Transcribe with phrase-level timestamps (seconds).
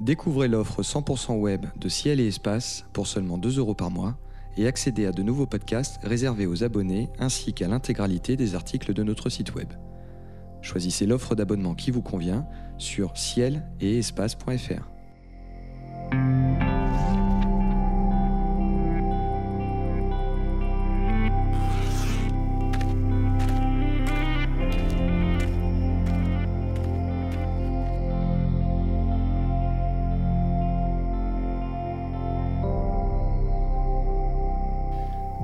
[0.00, 4.16] Découvrez l'offre 100% web de Ciel et Espace pour seulement 2 euros par mois
[4.56, 9.02] et accédez à de nouveaux podcasts réservés aux abonnés ainsi qu'à l'intégralité des articles de
[9.02, 9.68] notre site web.
[10.62, 12.46] Choisissez l'offre d'abonnement qui vous convient
[12.78, 14.99] sur ciel et espace.fr.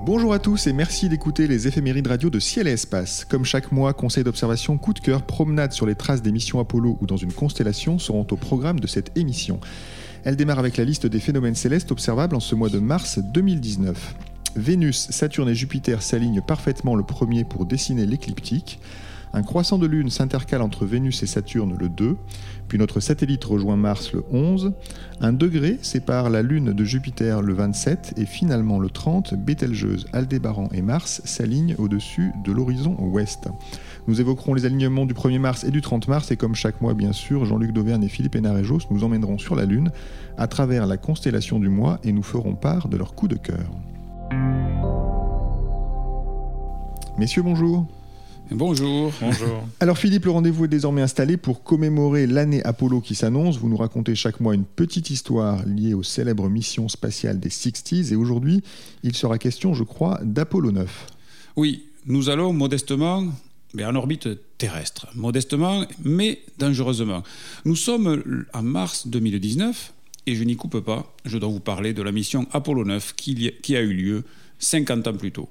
[0.07, 3.25] Bonjour à tous et merci d'écouter les éphémérides radio de Ciel et Espace.
[3.25, 6.97] Comme chaque mois, conseils d'observation, coup de cœur, promenade sur les traces des missions Apollo
[7.01, 9.59] ou dans une constellation seront au programme de cette émission.
[10.23, 14.15] Elle démarre avec la liste des phénomènes célestes observables en ce mois de mars 2019.
[14.55, 18.79] Vénus, Saturne et Jupiter s'alignent parfaitement le premier pour dessiner l'écliptique.
[19.37, 22.17] Un croissant de lune s'intercale entre Vénus et Saturne le 2,
[22.69, 24.73] puis notre satellite rejoint Mars le 11.
[25.21, 30.71] Un degré sépare la lune de Jupiter le 27 et finalement le 30, Bételgeuse, Aldébaran
[30.73, 33.49] et Mars s'alignent au-dessus de l'horizon ouest.
[34.09, 36.95] Nous évoquerons les alignements du 1er mars et du 30 mars et comme chaque mois
[36.95, 39.91] bien sûr, Jean-Luc Dauvergne et Philippe Hénarejos nous emmèneront sur la lune
[40.39, 43.71] à travers la constellation du mois et nous ferons part de leur coup de cœur.
[47.19, 47.87] Messieurs, bonjour.
[48.51, 49.13] Bonjour.
[49.21, 49.67] Bonjour.
[49.81, 53.59] Alors Philippe, le rendez-vous est désormais installé pour commémorer l'année Apollo qui s'annonce.
[53.59, 58.13] Vous nous racontez chaque mois une petite histoire liée aux célèbres missions spatiales des 60s
[58.13, 58.63] et aujourd'hui,
[59.03, 61.07] il sera question, je crois, d'Apollo 9.
[61.57, 63.25] Oui, nous allons modestement
[63.75, 65.07] mais en orbite terrestre.
[65.15, 67.23] Modestement, mais dangereusement.
[67.65, 69.93] Nous sommes en mars 2019
[70.27, 71.13] et je n'y coupe pas.
[71.25, 74.25] Je dois vous parler de la mission Apollo 9 qui, qui a eu lieu
[74.59, 75.49] 50 ans plus tôt.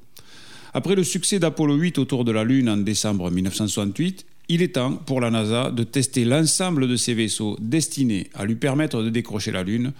[0.78, 4.92] Après le succès d'Apollo 8 autour de la Lune en décembre 1968, il est temps
[4.92, 9.54] pour la NASA de tester l'ensemble de ses vaisseaux destinés à lui permettre de décrocher
[9.54, 9.94] la Lune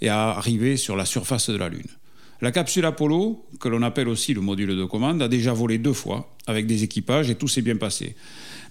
[0.00, 1.88] et à arriver sur la surface de la Lune.
[2.40, 5.92] La capsule Apollo, que l'on appelle aussi le module de commande, a déjà volé deux
[5.92, 8.14] fois avec des équipages et tout s'est bien passé.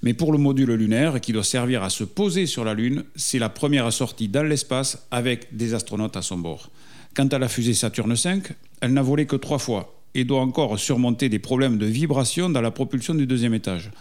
[0.04, 3.40] Mais pour le module lunaire, qui doit servir à se poser sur la Lune, c'est
[3.40, 6.70] la première sortie dans l'espace avec des astronautes à son bord.
[7.14, 8.40] Quant à la fusée Saturne V,
[8.80, 12.62] elle n'a volé que trois fois et doit encore surmonter des problèmes de vibration dans
[12.62, 13.92] la propulsion du deuxième étage.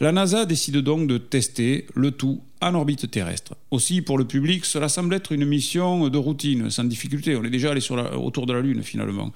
[0.00, 3.56] La NASA décide donc de tester le tout en orbite terrestre.
[3.72, 7.34] Aussi, pour le public, cela semble être une mission de routine, sans difficulté.
[7.34, 7.80] On est déjà allé
[8.16, 9.32] autour de la Lune, finalement.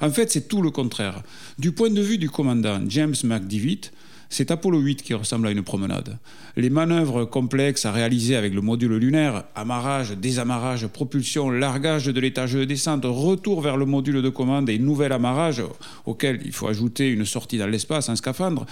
[0.00, 1.22] En fait, c'est tout le contraire.
[1.58, 3.92] Du point de vue du commandant James McDivitt,
[4.28, 6.18] c'est Apollo 8 qui ressemble à une promenade.
[6.56, 12.54] Les manœuvres complexes à réaliser avec le module lunaire, amarrage, désamarrage, propulsion, largage de l'étage
[12.54, 15.62] de descente, retour vers le module de commande et nouvel amarrage,
[16.06, 18.66] auquel il faut ajouter une sortie dans l'espace, un scaphandre,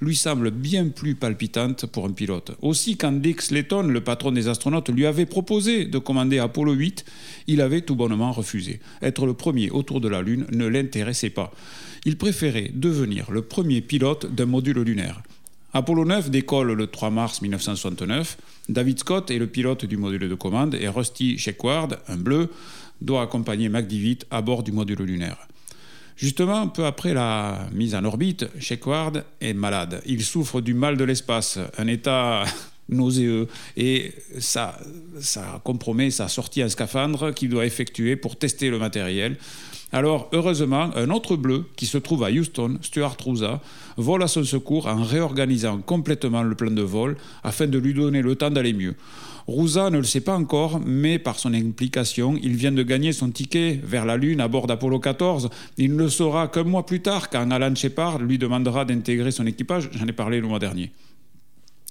[0.00, 2.52] lui semblent bien plus palpitantes pour un pilote.
[2.62, 7.04] Aussi, quand Dick Slayton, le patron des astronautes, lui avait proposé de commander Apollo 8,
[7.48, 8.80] il avait tout bonnement refusé.
[9.02, 11.52] Être le premier autour de la Lune ne l'intéressait pas
[12.04, 15.22] il préférait devenir le premier pilote d'un module lunaire.
[15.72, 18.36] Apollo 9 décolle le 3 mars 1969.
[18.68, 22.50] David Scott est le pilote du module de commande et Rusty Shepard, un bleu,
[23.00, 25.48] doit accompagner McDivitt à bord du module lunaire.
[26.16, 30.00] Justement, peu après la mise en orbite, Shepard est malade.
[30.06, 32.44] Il souffre du mal de l'espace, un état
[32.88, 34.78] nauséeux et ça,
[35.18, 39.38] ça compromet sa sortie en scaphandre qu'il doit effectuer pour tester le matériel.
[39.94, 43.60] Alors, heureusement, un autre bleu qui se trouve à Houston, Stuart Rouza,
[43.96, 48.20] vole à son secours en réorganisant complètement le plan de vol afin de lui donner
[48.20, 48.96] le temps d'aller mieux.
[49.46, 53.30] Rouza ne le sait pas encore, mais par son implication, il vient de gagner son
[53.30, 55.48] ticket vers la Lune à bord d'Apollo 14.
[55.78, 59.46] Il ne le saura qu'un mois plus tard, quand Alan Shepard lui demandera d'intégrer son
[59.46, 59.90] équipage.
[59.92, 60.90] J'en ai parlé le mois dernier.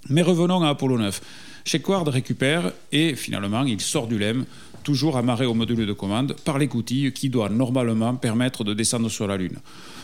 [0.10, 1.22] Mais revenons à Apollo 9.
[1.64, 4.44] Shepard récupère et finalement il sort du LEM
[4.84, 9.28] toujours amarré au module de commande par l'écoutille qui doit normalement permettre de descendre sur
[9.28, 9.58] la Lune.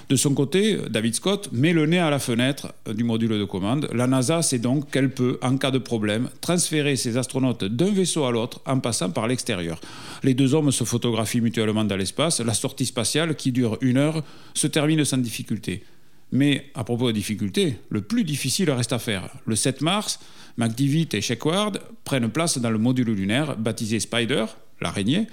[0.10, 3.88] De son côté, David Scott met le nez à la fenêtre du module de commande.
[3.94, 8.26] La NASA sait donc qu'elle peut, en cas de problème, transférer ses astronautes d'un vaisseau
[8.26, 9.80] à l'autre en passant par l'extérieur.
[10.24, 12.40] Les deux hommes se photographient mutuellement dans l'espace.
[12.40, 14.24] La sortie spatiale, qui dure une heure,
[14.56, 15.84] se termine sans difficulté.
[16.32, 19.30] Mais à propos de difficultés, le plus difficile reste à faire.
[19.46, 20.20] Le 7 mars,
[20.58, 21.74] McDivitt et Shepard
[22.04, 24.46] prennent place dans le module lunaire baptisé Spider,
[24.82, 25.28] l'araignée,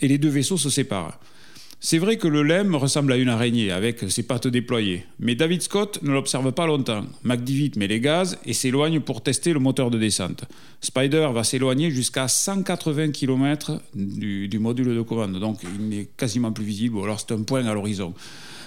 [0.00, 1.18] et les deux vaisseaux se séparent.
[1.78, 5.62] C'est vrai que le LEM ressemble à une araignée avec ses pattes déployées, mais David
[5.62, 7.04] Scott ne l'observe pas longtemps.
[7.22, 10.46] McDivitt met les gaz et s'éloigne pour tester le moteur de descente.
[10.80, 16.50] Spider va s'éloigner jusqu'à 180 km du, du, module de commande, donc il n'est quasiment
[16.50, 18.14] plus visible, ou alors c'est un point à l'horizon.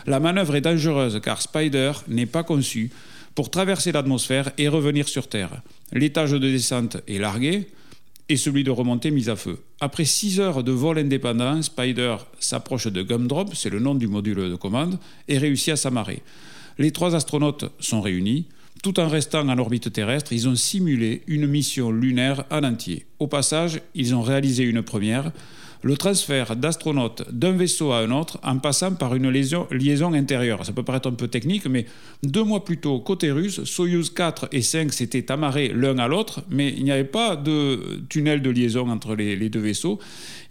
[0.05, 2.91] La manœuvre est dangereuse car Spider n'est pas conçu
[3.35, 5.61] pour traverser l'atmosphère et revenir sur Terre.
[5.91, 7.67] L'étage de descente est largué,
[8.29, 9.57] et celui de remontée mis à feu.
[9.81, 14.49] Après 6 heures de vol indépendant, Spider s'approche de Gumdrop, c'est le nom du module
[14.49, 16.21] de commande, et réussit à s'amarrer.
[16.77, 18.45] Les trois astronautes sont réunis.
[18.83, 23.05] Tout en restant en orbite terrestre, ils ont simulé une mission lunaire en entier.
[23.17, 25.33] Au passage, ils ont réalisé une première,
[25.81, 30.65] le transfert d'astronautes d'un vaisseau à un autre en passant par une liaison, intérieure.
[30.65, 31.85] Ça peut paraître un peu technique, mais
[32.23, 36.41] deux mois plus tôt, côté russe, Soyuz 4 et 5 s'étaient amarrés l'un à l'autre,
[36.49, 39.99] mais il n'y avait pas de tunnel de liaison entre les, deux vaisseaux.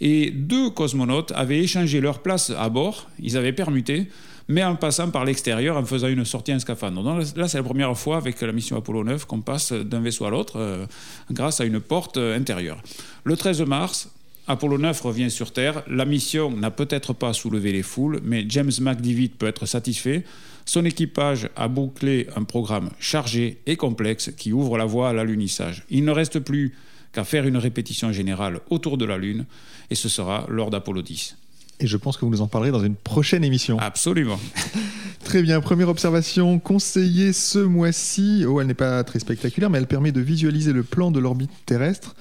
[0.00, 4.08] Et deux cosmonautes avaient échangé leur place à bord, ils avaient permuté
[4.50, 7.20] mais en passant par l'extérieur, en faisant une sortie en scaphandre.
[7.36, 10.30] Là, c'est la première fois avec la mission Apollo 9 qu'on passe d'un vaisseau à
[10.30, 10.86] l'autre euh,
[11.30, 12.80] grâce à une porte euh, intérieure.
[13.25, 14.08] Le 13 mars,
[14.49, 15.83] Apollo 9 revient sur Terre.
[15.89, 20.25] La mission n'a peut-être pas soulevé les foules, mais James McDivitt peut être satisfait.
[20.65, 25.85] Son équipage a bouclé un programme chargé et complexe qui ouvre la voie à l'alunissage.
[25.91, 26.75] Il ne reste plus
[27.12, 29.45] qu'à faire une répétition générale autour de la Lune,
[29.91, 31.37] et ce sera lors d'Apollo 10.
[31.81, 33.79] Et je pense que vous nous en parlerez dans une prochaine émission.
[33.79, 34.41] Absolument.
[35.25, 38.45] Très bien, première observation conseillée ce mois-ci.
[38.49, 41.50] Oh, elle n'est pas très spectaculaire, mais elle permet de visualiser le plan de l'orbite
[41.67, 42.15] terrestre.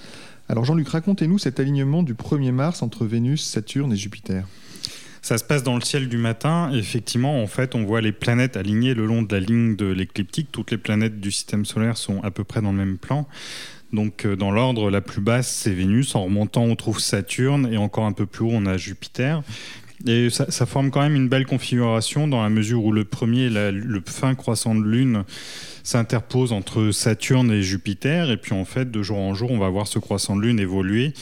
[0.49, 4.47] Alors Jean-Luc, racontez-nous cet alignement du 1er mars entre Vénus, Saturne et Jupiter.
[5.21, 6.71] Ça se passe dans le ciel du matin.
[6.73, 10.47] effectivement, en fait, on voit les planètes alignées le long de la ligne de l'écliptique.
[10.53, 13.27] Toutes les planètes du système solaire sont à peu près dans le même plan.
[13.91, 16.15] Donc, euh, dans l'ordre, la plus basse, c'est Vénus.
[16.15, 17.67] En remontant, on trouve Saturne.
[17.71, 19.43] Et encore un peu plus haut, on a Jupiter.
[20.05, 24.01] Et ça, forme quand même une belle configuration dans la mesure où le premier, le
[24.05, 25.23] fin croissant de Lune,
[25.83, 28.29] s'interpose entre Saturne et Jupiter.
[28.29, 30.59] Et puis en fait, de jour en jour, on va voir ce croissant de Lune
[30.59, 31.13] évoluer.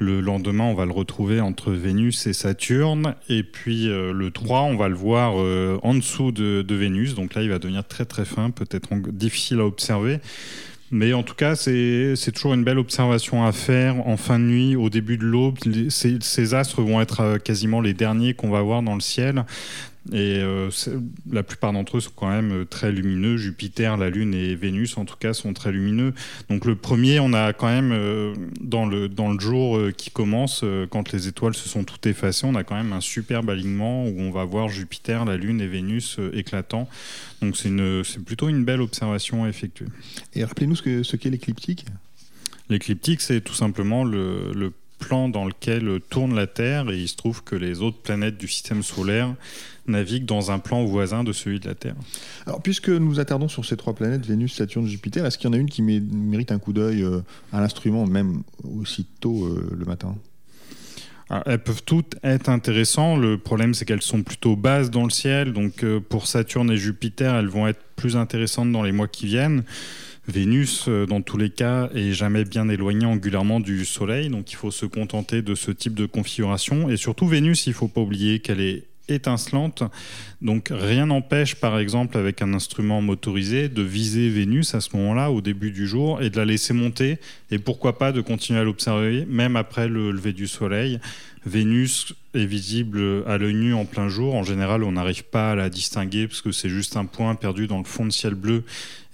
[0.00, 3.14] Le lendemain, on va le retrouver entre Vénus et Saturne.
[3.28, 7.14] Et puis euh, le 3, on va le voir euh, en dessous de, de, Vénus.
[7.14, 10.18] Donc là, il va devenir très très fin, peut-être difficile à observer.
[10.90, 14.76] Mais en tout cas, c'est toujours une belle observation à faire en fin de nuit,
[14.76, 15.58] au début de l'aube.
[15.90, 19.44] Ces, ces, astres vont être euh, quasiment les derniers qu'on va voir dans le ciel.
[20.12, 20.70] Et euh,
[21.30, 23.36] la plupart d'entre eux sont quand même euh, très lumineux.
[23.36, 26.14] Jupiter, la Lune et Vénus, en tout cas, sont très lumineux.
[26.48, 30.64] Donc le premier, on a quand même, euh, dans, le, dans le jour qui commence,
[30.90, 34.20] quand les étoiles se sont toutes effacées, on a quand même un superbe alignement où
[34.20, 36.88] on va voir Jupiter, la Lune et Vénus éclatant.
[37.42, 39.86] Donc c'est plutôt une belle observation à effectuer.
[40.34, 41.84] Et rappelez-nous ce qu'est ce l'écliptique.
[42.70, 47.16] L'écliptique, c'est tout simplement le, le plan dans lequel tourne la Terre et il se
[47.16, 49.34] trouve que les autres planètes du système solaire
[49.88, 51.94] naviguent dans un plan voisin de celui de la Terre.
[52.46, 55.54] Alors, puisque nous attardons sur ces trois planètes, Vénus, Saturne, Jupiter, est-ce qu'il y en
[55.54, 57.20] a une qui mérite un coup d'œil euh,
[57.52, 60.16] à l'instrument, même aussitôt euh, le matin?
[61.44, 63.20] Elles peuvent toutes être intéressantes.
[63.20, 65.52] Le problème, c'est qu'elles sont plutôt basses dans le ciel.
[65.52, 69.26] Donc, euh, pour Saturne et Jupiter, elles vont être plus intéressantes dans les mois qui
[69.26, 69.64] viennent.
[70.26, 74.70] Vénus, dans tous les cas, est jamais bien éloignée angulairement du Soleil, donc il faut
[74.70, 76.90] se contenter de ce type de configuration.
[76.90, 79.82] Et surtout, Vénus, il ne faut pas oublier qu'elle est étincelante.
[80.40, 85.30] Donc rien n'empêche, par exemple, avec un instrument motorisé, de viser Vénus à ce moment-là,
[85.30, 87.18] au début du jour, et de la laisser monter,
[87.50, 91.00] et pourquoi pas de continuer à l'observer, même après le lever du Soleil.
[91.46, 94.34] Vénus est visible à l'œil nu en plein jour.
[94.34, 97.66] En général, on n'arrive pas à la distinguer parce que c'est juste un point perdu
[97.66, 98.64] dans le fond de ciel bleu.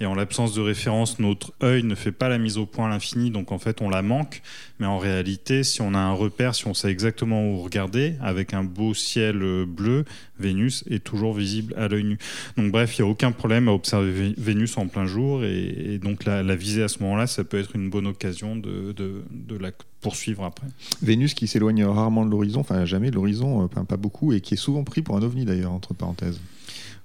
[0.00, 2.90] Et en l'absence de référence, notre œil ne fait pas la mise au point à
[2.90, 4.42] l'infini, donc en fait, on la manque.
[4.80, 8.54] Mais en réalité, si on a un repère, si on sait exactement où regarder, avec
[8.54, 10.04] un beau ciel bleu,
[10.40, 12.18] Vénus est toujours visible à l'œil nu.
[12.56, 15.44] Donc bref, il n'y a aucun problème à observer Vénus en plein jour.
[15.44, 18.92] Et, donc la, la, visée à ce moment-là, ça peut être une bonne occasion de,
[18.92, 19.70] de la
[20.04, 20.66] poursuivre après.
[21.00, 24.52] Vénus qui s'éloigne rarement de l'horizon, enfin jamais de l'horizon, euh, pas beaucoup, et qui
[24.52, 26.38] est souvent pris pour un ovni d'ailleurs, entre parenthèses.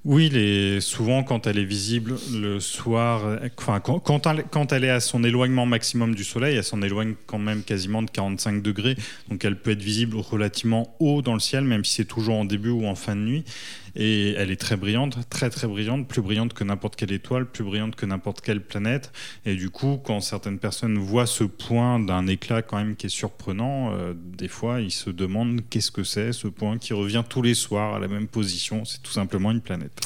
[0.05, 3.21] Oui, les, souvent quand elle est visible le soir,
[3.57, 7.37] enfin, quand, quand, elle, est à son éloignement maximum du Soleil, elle s'en éloigne quand
[7.37, 8.95] même quasiment de 45 degrés,
[9.29, 12.45] donc elle peut être visible relativement haut dans le ciel, même si c'est toujours en
[12.45, 13.43] début ou en fin de nuit.
[14.01, 17.65] Et elle est très brillante, très très brillante, plus brillante que n'importe quelle étoile, plus
[17.65, 19.11] brillante que n'importe quelle planète.
[19.45, 23.09] Et du coup, quand certaines personnes voient ce point d'un éclat quand même qui est
[23.09, 27.41] surprenant, euh, des fois ils se demandent qu'est-ce que c'est ce point qui revient tous
[27.41, 28.85] les soirs à la même position.
[28.85, 29.99] C'est tout simplement une planète.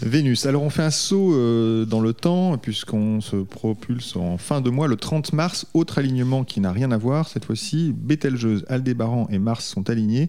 [0.00, 0.46] Vénus.
[0.46, 4.70] Alors on fait un saut euh, dans le temps puisqu'on se propulse en fin de
[4.70, 7.26] mois, le 30 mars, autre alignement qui n'a rien à voir.
[7.26, 10.28] Cette fois-ci, Bételgeuse, Aldébaran et Mars sont alignés.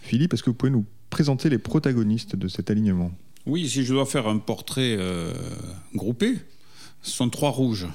[0.00, 3.12] Philippe, est-ce que vous pouvez nous présenter les protagonistes de cet alignement
[3.44, 5.34] Oui, si je dois faire un portrait euh,
[5.94, 6.38] groupé,
[7.02, 7.86] ce sont trois rouges.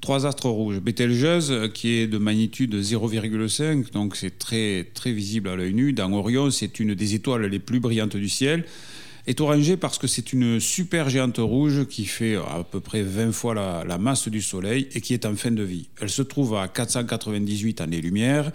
[0.00, 0.78] Trois astres rouges.
[0.78, 5.92] Bételgeuse, qui est de magnitude 0,5, donc c'est très, très visible à l'œil nu.
[5.92, 8.64] Dans Orion, c'est une des étoiles les plus brillantes du ciel.
[9.26, 13.32] est orangée parce que c'est une super géante rouge qui fait à peu près 20
[13.32, 15.88] fois la, la, masse du Soleil et qui est en fin de vie.
[16.00, 18.52] Elle se trouve à 498 années-lumière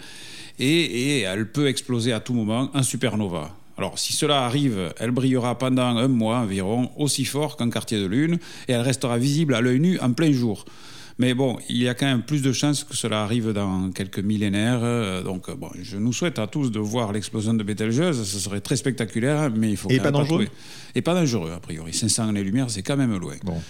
[0.58, 3.54] et, et elle peut exploser à tout moment en supernova.
[3.82, 8.06] Alors, si cela arrive, elle brillera pendant un mois environ, aussi fort qu'un quartier de
[8.06, 10.64] lune, et elle restera visible à l'œil nu en plein jour.
[11.18, 14.20] Mais bon, il y a quand même plus de chances que cela arrive dans quelques
[14.20, 14.78] millénaires.
[14.84, 18.22] Euh, donc, bon, je nous souhaite à tous de voir l'explosion de Betelgeuse.
[18.22, 19.90] Ce serait très spectaculaire, mais il faut.
[19.90, 20.46] Et pas dangereux.
[20.94, 21.92] Et pas dangereux, a priori.
[21.92, 23.34] 500 années-lumière, c'est quand même loin.
[23.42, 23.60] Bon.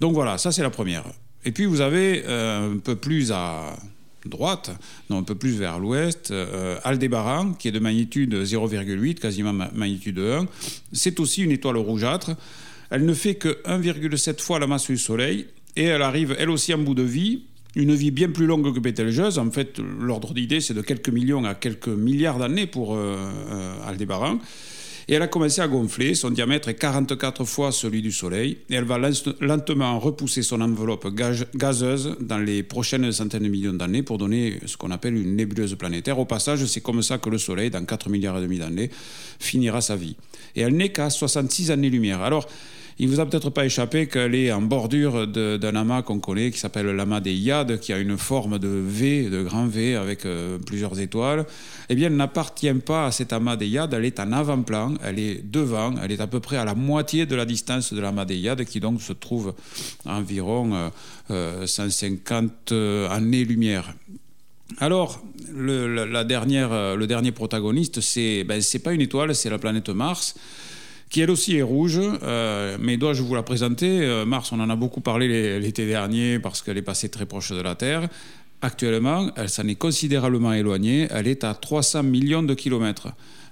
[0.00, 1.04] Donc voilà, ça c'est la première.
[1.46, 3.74] Et puis vous avez euh, un peu plus à
[4.28, 4.70] droite,
[5.10, 10.18] non, un peu plus vers l'ouest, euh, Aldébaran, qui est de magnitude 0,8, quasiment magnitude
[10.18, 10.46] 1.
[10.92, 12.32] C'est aussi une étoile rougeâtre.
[12.90, 16.74] Elle ne fait que 1,7 fois la masse du Soleil et elle arrive elle aussi
[16.74, 17.44] en bout de vie.
[17.74, 19.38] Une vie bien plus longue que Betelgeuse.
[19.38, 23.16] En fait, l'ordre d'idée, c'est de quelques millions à quelques milliards d'années pour euh,
[23.50, 24.38] euh, Aldébaran.
[25.08, 26.14] Et elle a commencé à gonfler.
[26.14, 28.58] Son diamètre est 44 fois celui du Soleil.
[28.70, 28.98] Et elle va
[29.40, 31.08] lentement repousser son enveloppe
[31.54, 35.74] gazeuse dans les prochaines centaines de millions d'années pour donner ce qu'on appelle une nébuleuse
[35.74, 36.18] planétaire.
[36.18, 38.90] Au passage, c'est comme ça que le Soleil, dans 4 milliards et demi d'années,
[39.38, 40.16] finira sa vie.
[40.54, 42.22] Et elle n'est qu'à 66 années-lumière.
[42.22, 42.48] Alors,
[43.02, 46.60] il vous a peut-être pas échappé qu'elle est en bordure d'un amas qu'on connaît qui
[46.60, 50.56] s'appelle l'amas des Iades, qui a une forme de V, de grand V avec euh,
[50.58, 51.44] plusieurs étoiles.
[51.88, 55.18] Eh bien, elle n'appartient pas à cet amas des Iades, elle est en avant-plan, elle
[55.18, 58.24] est devant, elle est à peu près à la moitié de la distance de l'amas
[58.24, 59.52] des Iades, qui donc se trouve
[60.04, 60.92] environ
[61.28, 63.94] 150 euh, euh, années-lumière.
[64.78, 65.20] Alors,
[65.52, 70.36] le, la dernière, le dernier protagoniste, c'est ben, pas une étoile, c'est la planète Mars
[71.12, 72.00] qui elle aussi est rouge.
[72.00, 74.00] Euh, mais dois-je vous la présenter?
[74.00, 77.52] Euh, Mars, on en a beaucoup parlé l'été dernier parce qu'elle est passée très proche
[77.52, 78.08] de la Terre.
[78.62, 81.08] Actuellement, elle s'en est considérablement éloignée.
[81.10, 83.08] Elle est à 300 millions de kilomètres.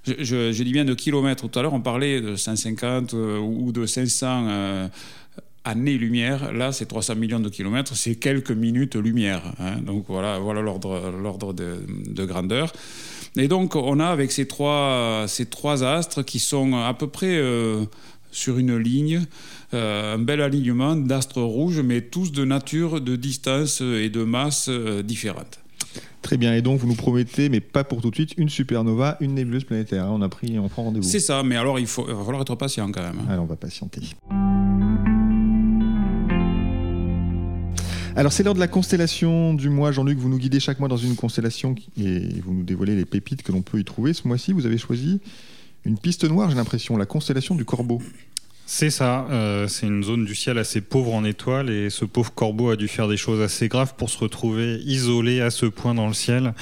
[0.07, 1.47] Je, dis bien de kilomètres.
[1.47, 4.89] Tout à l'heure, on parlait de 150 euh, ou de 500
[5.65, 6.55] années-lumière.
[6.55, 7.95] Là, c'est 300 millions de kilomètres.
[7.95, 9.43] C'est quelques minutes-lumière.
[9.59, 9.77] Hein.
[9.83, 11.75] Donc voilà, l'ordre de,
[12.07, 12.73] de grandeur.
[13.37, 17.37] Et donc, on a avec ces trois, ces trois astres qui sont à peu près
[17.37, 17.85] euh,
[18.33, 19.25] sur une ligne,
[19.75, 24.69] euh, un bel alignement d'astres rouges, mais tous de nature, de distance et de masse
[24.69, 25.61] euh, différentes.
[26.23, 29.17] Très bien, et donc vous nous promettez, mais pas pour tout de suite, une supernova,
[29.21, 30.05] une nébuleuse planétaire.
[30.05, 30.13] Hein.
[30.13, 31.09] On a pris, on prend rendez-vous.
[31.09, 33.21] C'est ça, mais alors il, faut, il va falloir être patient quand même.
[33.29, 34.03] Alors on va patienter.
[38.17, 39.93] Alors c'est l'heure de la constellation du mois.
[39.93, 43.43] Jean-Luc, vous nous guidez chaque mois dans une constellation et vous nous dévoilez les pépites
[43.43, 44.13] que l'on peut y trouver.
[44.13, 45.21] Ce mois-ci, vous avez choisi
[45.85, 48.03] une piste noire, j'ai l'impression, la constellation du Corbeau.
[48.73, 52.33] C'est ça, euh, c'est une zone du ciel assez pauvre en étoiles et ce pauvre
[52.33, 55.93] corbeau a dû faire des choses assez graves pour se retrouver isolé à ce point
[55.93, 56.55] dans le ciel.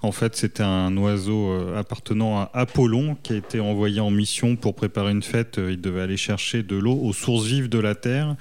[0.00, 4.54] En fait, c'était un oiseau euh, appartenant à Apollon qui a été envoyé en mission
[4.54, 5.58] pour préparer une fête.
[5.58, 8.36] Il devait aller chercher de l'eau aux sources vives de la Terre.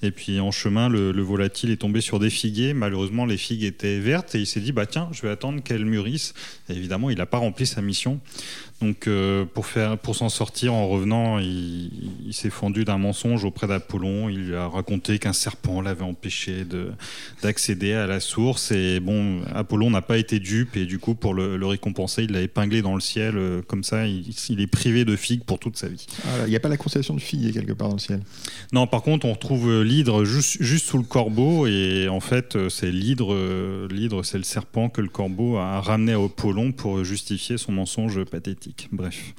[0.00, 2.74] Et puis en chemin, le, volatile est tombé sur des figuiers.
[2.74, 5.84] Malheureusement, les figues étaient vertes et il s'est dit bah tiens, je vais attendre qu'elles
[5.84, 6.34] mûrissent.
[6.68, 8.20] Évidemment, il n'a pas rempli sa mission.
[8.80, 11.90] Donc euh, pour faire, pour s'en sortir en revenant, il,
[12.30, 14.28] s'est fendu d'un mensonge auprès d'Apollon.
[14.28, 16.92] Il lui a raconté qu'un serpent l'avait empêché de,
[17.42, 18.70] d'accéder à la source.
[18.70, 22.40] Et bon, Apollon n'a pas été dupe et du coup pour le, récompenser, il l'a
[22.40, 23.36] épinglé dans le ciel.
[23.36, 26.06] Euh, comme ça, il, est privé de figues pour toute sa vie.
[26.24, 28.20] Ah, il n'y a pas la constellation de figues quelque part dans le ciel.
[28.72, 32.68] Non, par contre, on retrouve euh, l'hydre juste, juste sous le corbeau et en fait,
[32.68, 33.34] c'est l'hydre.
[33.90, 38.22] L'hydre, c'est le serpent que le corbeau a ramené à Apollon pour justifier son mensonge
[38.24, 38.67] pathétique.
[38.92, 39.34] Bref.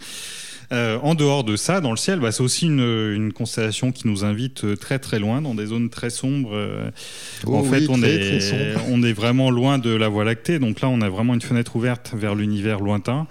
[0.71, 4.23] Euh, en dehors de ça, dans le ciel, bah, c'est aussi une, constellation qui nous
[4.23, 6.51] invite euh, très très loin, dans des zones très sombres.
[6.53, 6.91] Euh,
[7.47, 10.59] oh en fait, on, est, on est vraiment loin de la Voie lactée.
[10.59, 13.27] Donc là, on a vraiment une fenêtre ouverte vers l'univers lointain.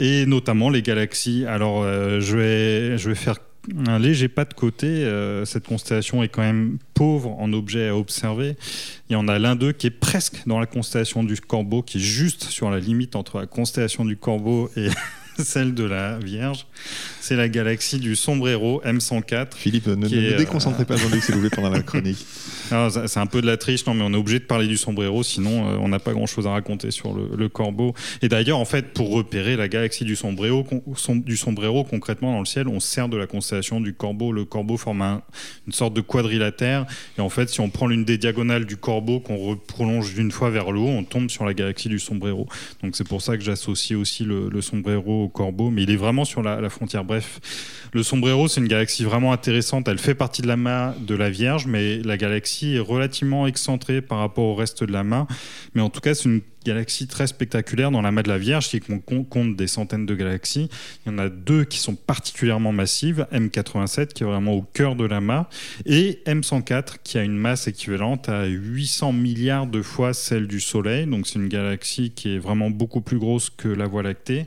[0.00, 1.44] Et notamment les galaxies.
[1.46, 3.36] Alors, je, vais, je vais faire
[3.86, 5.04] un léger pas de côté.
[5.44, 8.56] cette constellation est quand même pauvre en objets à observer.
[9.08, 11.98] Il y en a l'un d'eux qui est presque dans la constellation du Corbeau, qui
[11.98, 14.88] est juste sur la limite entre la constellation du Corbeau et
[15.42, 16.66] celle de la Vierge.
[17.20, 19.54] C'est la galaxie du sombrero M104.
[19.56, 22.24] Philippe, ne, ne, déconcentrez pas Jean-Luc, s'il vous plaît, pendant la chronique.
[22.68, 25.22] C'est un peu de la triche, non, mais on est obligé de parler du sombrero,
[25.22, 27.94] sinon euh, on n'a pas grand-chose à raconter sur le, corbeau.
[28.22, 30.64] Et d'ailleurs, en fait, pour repérer la galaxie du sombrero,
[31.84, 34.32] concrètement dans le ciel, on sert de la constellation du corbeau.
[34.32, 34.96] Le corbeau forme
[35.66, 36.86] une sorte de quadrilatère.
[37.18, 40.50] Et en fait, si on prend l'une des diagonales du corbeau, qu'on prolonge d'une fois
[40.50, 42.46] vers le haut, on tombe sur la galaxie du sombrero.
[42.82, 46.42] Donc c'est pour ça que j'associe aussi le, sombrero corbeau, mais il est vraiment sur
[46.42, 47.04] la, frontière.
[47.04, 47.40] Bref,
[47.92, 49.86] le sombrero, c'est une galaxie vraiment intéressante.
[49.88, 54.18] Elle fait partie de l'amas de la Vierge, mais la galaxie est relativement excentrée par
[54.18, 55.26] rapport au reste de l'amas,
[55.74, 58.80] mais en tout cas, c'est une galaxie très spectaculaire dans l'amas de la Vierge qui
[58.80, 60.68] compte des centaines de galaxies.
[61.04, 64.96] Il y en a deux qui sont particulièrement massives, M87 qui est vraiment au cœur
[64.96, 65.48] de l'amas
[65.84, 71.06] et M104 qui a une masse équivalente à 800 milliards de fois celle du Soleil.
[71.06, 74.46] Donc c'est une galaxie qui est vraiment beaucoup plus grosse que la Voie lactée.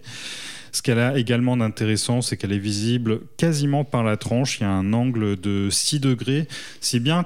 [0.71, 4.59] Ce qu'elle a également d'intéressant, c'est qu'elle est visible quasiment par la tranche.
[4.59, 6.47] Il y a un angle de 6 degrés,
[6.79, 7.25] si bien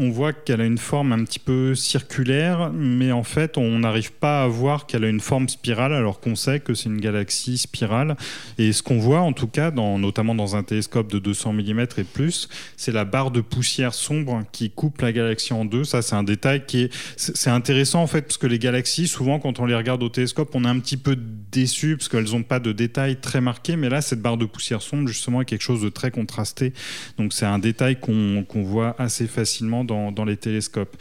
[0.00, 4.12] on voit qu'elle a une forme un petit peu circulaire, mais en fait, on n'arrive
[4.12, 7.58] pas à voir qu'elle a une forme spirale, alors qu'on sait que c'est une galaxie
[7.58, 8.16] spirale.
[8.56, 11.80] Et ce qu'on voit, en tout cas, dans, notamment dans un télescope de 200 mm
[11.98, 15.84] et plus, c'est la barre de poussière sombre qui coupe la galaxie en deux.
[15.84, 19.38] Ça, c'est un détail qui est, c'est intéressant en fait, parce que les galaxies, souvent,
[19.38, 21.16] quand on les regarde au télescope, on est un petit peu
[21.52, 23.76] déçu parce qu'elles n'ont pas de détails très marqués.
[23.76, 26.72] Mais là, cette barre de poussière sombre, justement, est quelque chose de très contrasté.
[27.18, 30.96] Donc, c'est un détail qu'on voit assez facilement dans, les télescopes.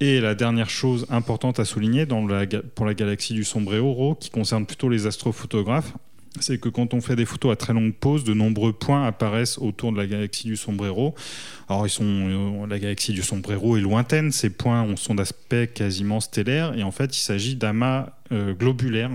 [0.00, 4.88] Et la dernière chose importante à souligner pour la galaxie du Sombrero, qui concerne plutôt
[4.88, 5.92] les astrophotographes,
[6.40, 9.58] c'est que quand on fait des photos à très longue pause, de nombreux points apparaissent
[9.58, 11.14] autour de la galaxie du Sombrero.
[11.68, 16.20] Alors, ils sont, euh, la galaxie du Sombrero est lointaine, ces points sont d'aspect quasiment
[16.20, 19.10] stellaire, et en fait, il s'agit d'amas euh, globulaires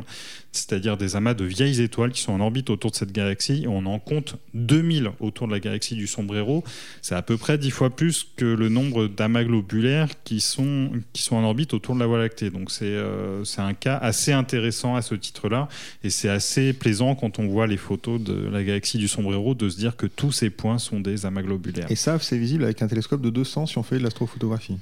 [0.52, 3.66] c'est-à-dire des amas de vieilles étoiles qui sont en orbite autour de cette galaxie.
[3.68, 6.64] On en compte 2000 autour de la galaxie du Sombrero.
[7.02, 11.22] C'est à peu près 10 fois plus que le nombre d'amas globulaires qui sont, qui
[11.22, 12.50] sont en orbite autour de la Voie lactée.
[12.50, 15.68] Donc c'est euh, c'est un cas assez intéressant à ce titre-là.
[16.04, 19.70] Et c'est assez plaisant quand on voit les photos de la galaxie du Sombrero de
[19.70, 21.92] se dire que tous ces points sont des amas globulaires.
[21.92, 24.78] Et ça, c'est visible avec un télescope de 200 si on fait de l'astrophotographie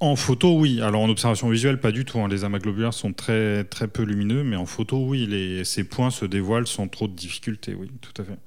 [0.00, 0.80] en photo, oui.
[0.80, 2.18] Alors en observation visuelle, pas du tout.
[2.18, 2.28] Hein.
[2.28, 6.24] Les amas globulaires sont très, très peu lumineux, mais en photo, oui, ces points se
[6.24, 8.38] dévoilent sans trop de difficultés, oui, tout à fait.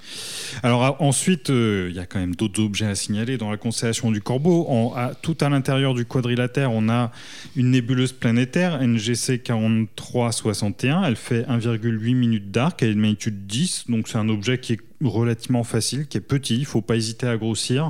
[0.64, 4.12] Alors ensuite, euh, il y a quand même d'autres objets à signaler dans la constellation
[4.12, 4.94] du Corbeau.
[5.22, 7.12] Tout à l'intérieur du quadrilatère, on a
[7.56, 11.04] une nébuleuse planétaire, NGC 4361.
[11.04, 14.74] Elle fait 1,8 minutes d'arc, elle est de magnitude 10, donc c'est un objet qui
[14.74, 17.90] est relativement facile, qui est petit, il faut pas hésiter à grossir.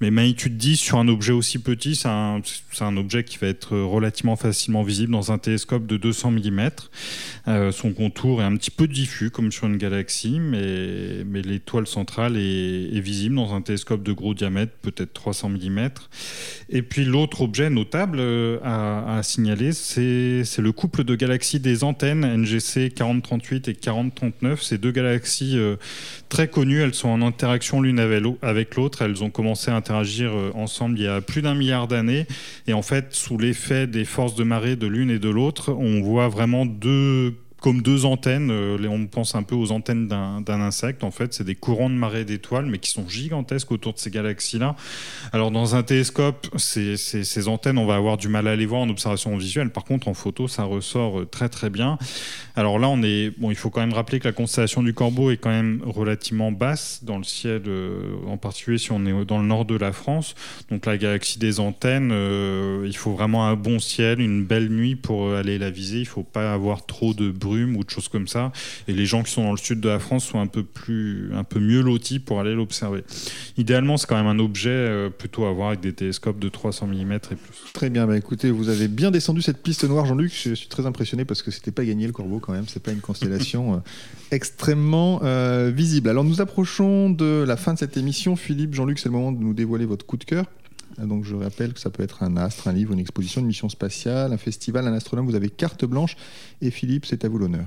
[0.00, 2.40] Mais magnitude 10 sur un objet aussi petit, c'est un,
[2.80, 6.70] un, objet qui va être relativement facilement visible dans un télescope de 200 mm.
[7.46, 12.36] Euh, son contour est un petit peu diffus comme sur une galaxie, mais, l'étoile centrale
[12.36, 15.88] est, visible dans un télescope de gros diamètre, peut-être 300 mm.
[16.70, 21.84] Et puis l'autre objet notable euh, à, à signaler, c'est le couple de galaxies des
[21.84, 24.62] antennes NGC 4038 et 4039.
[24.62, 25.76] Ces deux galaxies euh,
[26.28, 27.98] très connues, elles sont en interaction l'une
[28.40, 29.02] avec l'autre.
[29.02, 32.26] Elles ont commencé à interagir euh, ensemble il y a plus d'un milliard d'années.
[32.68, 36.00] Et en fait, sous l'effet des forces de marée de l'une et de l'autre, on
[36.00, 37.34] voit vraiment deux
[37.64, 38.50] comme deux antennes.
[38.50, 41.02] Euh, on pense un peu aux antennes d'un insecte.
[41.02, 44.10] En fait, c'est des courants de marée d'étoiles, mais qui sont gigantesques autour de ces
[44.10, 44.76] galaxies-là.
[45.32, 48.90] Alors, dans un télescope, ces, antennes, on va avoir du mal à les voir en
[48.90, 49.70] observation visuelle.
[49.70, 51.96] Par contre, en photo, ça ressort euh, très très bien.
[52.54, 53.50] Alors là, on est bon.
[53.50, 57.00] Il faut quand même rappeler que la constellation du Corbeau est quand même relativement basse
[57.02, 60.34] dans le ciel, euh, en particulier si on est dans le nord de la France.
[60.70, 62.12] Donc la galaxie des antennes,
[62.84, 66.00] il faut vraiment un bon ciel, une belle nuit pour aller la viser.
[66.00, 68.52] Il faut pas avoir trop de bruit ou de choses comme ça.
[68.88, 71.30] Et les gens qui sont dans le sud de la France sont un peu, plus,
[71.34, 73.04] un peu mieux lotis pour aller l'observer.
[73.56, 76.88] Idéalement, c'est quand même un objet euh, plutôt à voir avec des télescopes de 300
[76.88, 77.38] mm et plus.
[77.72, 80.32] Très bien, bah écoutez, vous avez bien descendu cette piste noire, Jean-Luc.
[80.32, 82.64] Je suis très impressionné parce que c'était pas gagné le Corbeau quand même.
[82.66, 83.78] C'est pas une constellation euh,
[84.30, 86.08] extrêmement euh, visible.
[86.08, 88.36] Alors nous approchons de la fin de cette émission.
[88.36, 90.46] Philippe, Jean-Luc, c'est le moment de nous dévoiler votre coup de cœur.
[90.98, 93.68] Donc je rappelle que ça peut être un astre, un livre, une exposition, une mission
[93.68, 95.26] spatiale, un festival, un astronome.
[95.26, 96.16] Vous avez carte blanche.
[96.60, 97.66] Et Philippe, c'est à vous l'honneur.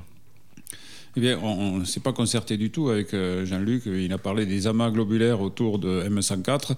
[1.16, 3.84] Eh bien, on ne s'est pas concerté du tout avec euh, Jean-Luc.
[3.88, 6.74] Il a parlé des amas globulaires autour de M104.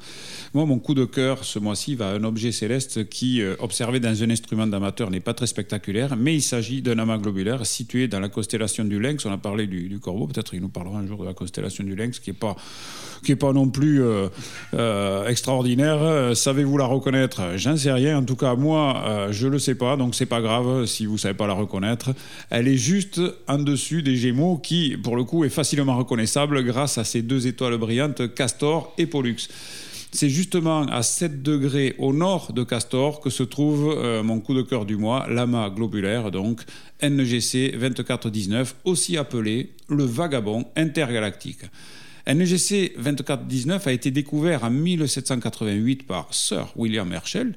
[0.54, 4.00] Moi, mon coup de cœur ce mois-ci va à un objet céleste qui, euh, observé
[4.00, 8.08] dans un instrument d'amateur, n'est pas très spectaculaire, mais il s'agit d'un amas globulaire situé
[8.08, 9.26] dans la constellation du Lynx.
[9.26, 10.28] On a parlé du, Corbeau.
[10.28, 12.56] Peut-être qu'il nous parlera un jour de la constellation du Lynx, qui n'est pas
[13.40, 16.36] pas non plus euh, extraordinaire.
[16.36, 17.42] Savez-vous la reconnaître?
[17.58, 18.18] J'en sais rien.
[18.18, 21.34] En tout cas, moi, je le sais pas, donc c'est pas grave si vous savez
[21.34, 22.12] pas la reconnaître.
[22.50, 24.29] Elle est juste en dessus des
[24.62, 29.06] Qui, pour le coup, est facilement reconnaissable grâce à ces deux étoiles brillantes, Castor et
[29.06, 29.48] Pollux.
[30.12, 34.64] C'est justement à 7 degrés au nord de Castor que se trouve mon coup de
[34.64, 36.62] cœur du mois, l'amas globulaire, donc
[37.04, 41.62] NGC 2419, aussi appelé le vagabond intergalactique.
[42.28, 47.56] NGC 2419 a été découvert en 1788 par Sir William Herschel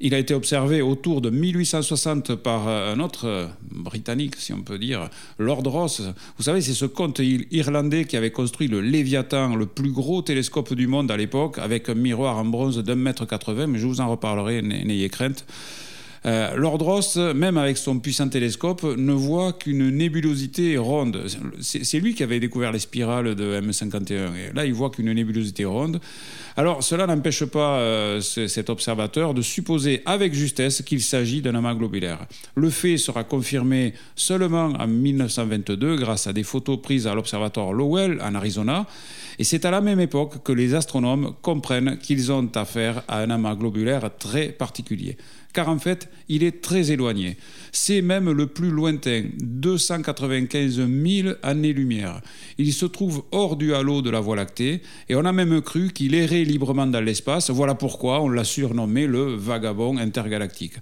[0.00, 4.62] Il a été observé autour de 1860 par euh, un autre euh, Britannique, si on
[4.62, 6.02] peut dire, Lord Ross.
[6.36, 10.72] Vous savez, c'est ce comte irlandais qui avait construit le Léviathan, le plus gros télescope
[10.74, 14.00] du monde à l'époque, avec un miroir en bronze d'un mètre 80, mais je vous
[14.00, 15.44] en reparlerai, n'ayez crainte.
[16.26, 21.26] Euh, Lord Ross, même avec son puissant télescope, ne voit qu'une nébulosité ronde.
[21.60, 24.12] C'est lui qui avait découvert les spirales de M51.
[24.34, 26.00] Et là, il voit qu'une nébulosité ronde.
[26.56, 31.74] Alors, cela n'empêche pas euh, cet observateur de supposer avec justesse qu'il s'agit d'un amas
[31.74, 32.26] globulaire.
[32.56, 38.20] Le fait sera confirmé seulement en 1922 grâce à des photos prises à l'observatoire Lowell
[38.22, 38.86] en Arizona.
[39.38, 43.30] Et c'est à la même époque que les astronomes comprennent qu'ils ont affaire à un
[43.30, 45.16] amas globulaire très particulier
[45.52, 47.36] car en fait, il est très éloigné.
[47.72, 52.20] C'est même le plus lointain, 295 000 années-lumière.
[52.58, 55.90] Il se trouve hors du halo de la Voie lactée, et on a même cru
[55.92, 57.50] qu'il errait librement dans l'espace.
[57.50, 60.74] Voilà pourquoi on l'a surnommé le vagabond intergalactique.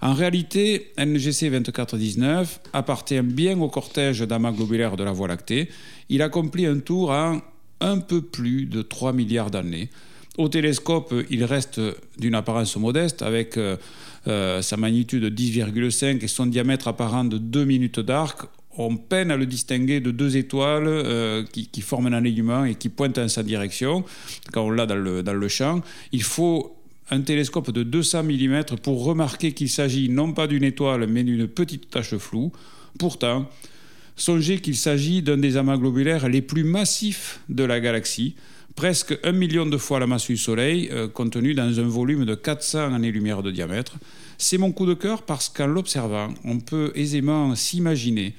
[0.00, 5.68] En réalité, NGC 2419 appartient bien au cortège d'amas globulaires de la Voie lactée.
[6.08, 7.40] Il accomplit un tour en
[7.80, 9.88] un peu plus de 3 milliards d'années.
[10.38, 11.80] Au télescope, il reste
[12.16, 13.76] d'une apparence modeste avec euh,
[14.28, 18.42] euh, sa magnitude de 10,5 et son diamètre apparent de 2 minutes d'arc.
[18.76, 22.88] On peine à le distinguer de deux étoiles euh, qui, forment un alignement et qui
[22.88, 24.04] pointent en sa direction
[24.52, 25.80] quand on l'a dans le, dans le champ.
[26.12, 26.76] Il faut
[27.10, 31.48] un télescope de 200 mm pour remarquer qu'il s'agit non pas d'une étoile mais d'une
[31.48, 32.52] petite tache floue.
[32.96, 33.50] Pourtant,
[34.14, 38.36] songez qu'il s'agit d'un des amas globulaires les plus massifs de la galaxie
[38.78, 42.36] presque un million de fois la masse du Soleil, euh, contenue dans un volume de
[42.36, 43.96] 400 années-lumière de diamètre.
[44.38, 48.34] C'est mon coup de cœur parce qu'en l'observant, on peut aisément s'imaginer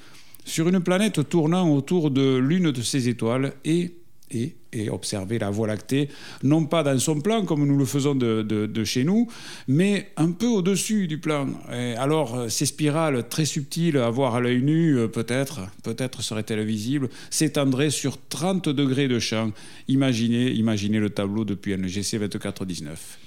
[0.46, 3.92] sur une planète tournant autour de l'une de ces étoiles et
[4.30, 4.54] et,
[4.90, 6.08] observer la Voie lactée,
[6.44, 9.28] non pas dans son plan comme nous le faisons de, chez nous,
[9.66, 11.48] mais un peu au-dessus du plan.
[11.96, 17.08] alors, ces spirales très subtiles à voir à l'œil nu, euh, peut-être, peut-être seraient-elles visibles,
[17.30, 19.50] s'étendraient sur 30 degrés de champ.
[19.88, 23.18] Imaginez, imaginez le tableau depuis NGC 2419.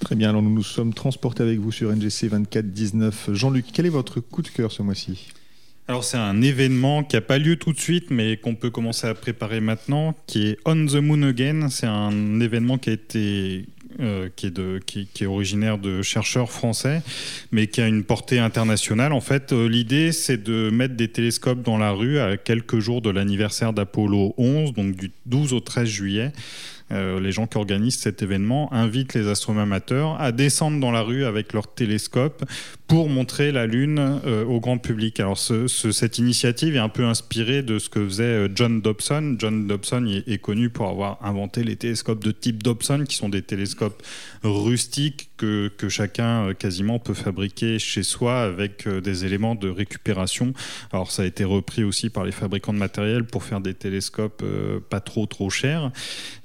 [0.00, 3.30] Très bien, alors nous nous sommes transportés avec vous sur NGC 2419.
[3.32, 5.28] Jean-Luc, quel est votre coup de cœur ce mois-ci?
[5.90, 9.08] Alors c'est un événement qui n'a pas lieu tout de suite, mais qu'on peut commencer
[9.08, 11.68] à préparer maintenant, qui est On the Moon Again.
[11.68, 13.64] C'est un événement qui a été
[13.98, 17.02] euh, qui, est originaire de chercheurs français,
[17.50, 19.12] mais qui a une portée internationale.
[19.12, 23.02] En fait, euh, l'idée, c'est de mettre des télescopes dans la rue à quelques jours
[23.02, 26.32] de l'anniversaire d'Apollo 11, donc du 12 au 13 juillet.
[26.92, 31.02] Euh, les gens qui organisent cet événement invitent les astronomes amateurs à descendre dans la
[31.02, 32.44] rue avec leur télescope
[32.86, 35.20] pour montrer la Lune euh, au grand public.
[35.20, 39.36] Alors cette initiative est un peu inspirée de ce que faisait euh, John Dobson.
[39.38, 43.42] John Dobson est, connu pour avoir inventé les télescopes de type Dobson, qui sont des
[43.42, 44.02] télescopes
[44.42, 50.52] rustiques que, chacun euh, quasiment peut fabriquer chez soi avec des éléments de récupération.
[50.92, 54.44] Alors ça a été repris aussi par les fabricants de matériel pour faire des télescopes
[54.88, 55.90] pas trop trop chers.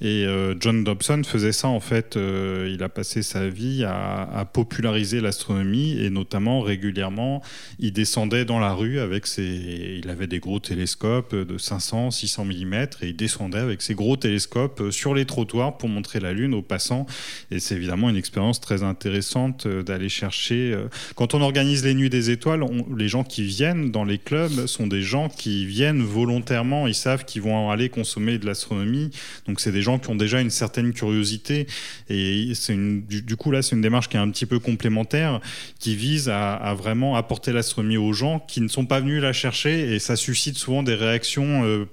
[0.01, 0.25] Et
[0.60, 2.15] John Dobson faisait ça en fait.
[2.15, 7.41] il a passé sa vie à, à populariser l'astronomie et notamment régulièrement,
[7.79, 9.99] il descendait dans la rue avec ses.
[10.03, 14.15] Il avait des gros télescopes de 500, 600 mm et il descendait avec ses gros
[14.15, 17.05] télescopes sur les trottoirs pour montrer la Lune aux passants.
[17.51, 20.74] Et c'est évidemment une expérience très intéressante euh, d'aller chercher.
[20.74, 22.63] Euh, quand on organise les Nuits des Étoiles,
[22.95, 26.88] les gens qui viennent dans les clubs sont des gens qui viennent volontairement.
[26.88, 29.12] Ils savent qu'ils vont aller consommer de l'astronomie.
[29.48, 31.67] Donc c'est des gens qui ont déjà une certaine curiosité.
[32.10, 35.39] Et c'est du coup là, c'est une démarche qui est un petit peu complémentaire,
[35.80, 39.93] qui vise à, vraiment apporter l'astronomie aux gens qui ne sont pas venus la chercher
[39.93, 41.86] et ça suscite souvent des réactions euh,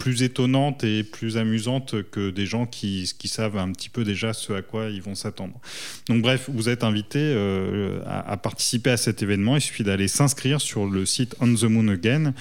[0.00, 4.54] plus étonnante et plus amusante que des gens qui, savent un petit peu déjà ce
[4.54, 5.60] à quoi ils vont s'attendre.
[6.08, 9.56] Donc bref, vous êtes invité euh, à, participer à cet événement.
[9.56, 12.32] Il suffit d'aller s'inscrire sur le site On the Moon Again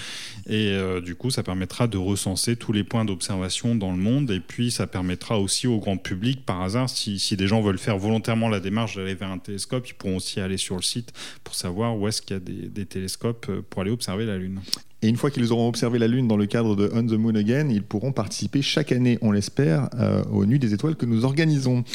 [0.47, 4.31] et euh, du coup ça permettra de recenser tous les points d'observation dans le monde
[4.31, 7.97] et puis ça permettra aussi au grand public par hasard si, des gens veulent faire
[7.97, 11.11] volontairement la démarche d'aller vers un télescope, ils pourront aussi aller sur le site
[11.43, 14.37] pour savoir où est-ce qu'il y a des, des télescopes euh, pour aller observer la
[14.37, 14.61] Lune.
[15.01, 17.35] Et une fois qu'ils auront observé la Lune dans le cadre de On the Moon
[17.35, 21.23] Again, ils pourront participer chaque année, on l'espère, euh, aux Nuits des Étoiles que nous
[21.23, 21.85] organisons.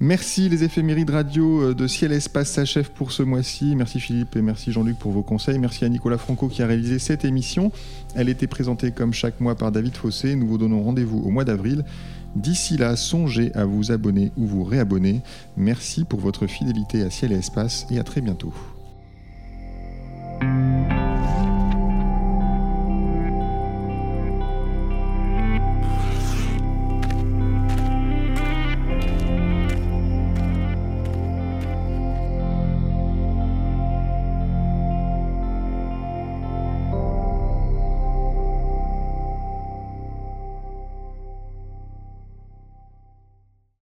[0.00, 3.76] Merci les éphémérides radio euh, de Ciel et Espace s'achèvent pour ce mois-ci.
[3.76, 5.58] Merci Philippe et merci Jean-Luc pour vos conseils.
[5.58, 7.72] Merci à Nicolas Franco qui a réalisé cette émission.
[8.14, 10.34] Elle était présentée comme chaque mois par David Fossé.
[10.34, 11.84] Nous vous donnons rendez-vous au mois d'avril.
[12.36, 15.20] D'ici là, songez à vous abonner ou vous réabonner.
[15.58, 18.52] Merci pour votre fidélité à Ciel et Espace et à très bientôt.